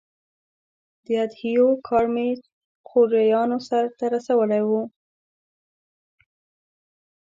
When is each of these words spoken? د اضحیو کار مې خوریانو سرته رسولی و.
د 1.05 1.07
اضحیو 1.23 1.67
کار 1.87 2.05
مې 2.13 2.29
خوریانو 2.87 3.57
سرته 3.69 4.05
رسولی 4.15 4.63
و. 4.69 4.71